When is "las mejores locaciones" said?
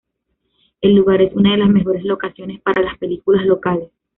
1.59-2.59